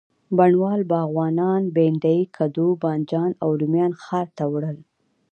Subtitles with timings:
[0.37, 4.77] بڼوال، باغوانان، بینډۍ، کدو، بانجان او رومیان ښار ته وړل.